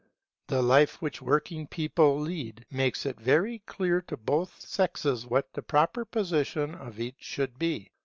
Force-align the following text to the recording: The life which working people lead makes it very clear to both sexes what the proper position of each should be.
The 0.47 0.63
life 0.63 0.99
which 0.99 1.21
working 1.21 1.67
people 1.67 2.19
lead 2.19 2.65
makes 2.71 3.05
it 3.05 3.19
very 3.21 3.59
clear 3.67 4.01
to 4.07 4.17
both 4.17 4.59
sexes 4.59 5.27
what 5.27 5.53
the 5.53 5.61
proper 5.61 6.05
position 6.05 6.73
of 6.73 6.99
each 6.99 7.17
should 7.21 7.59
be. 7.59 7.91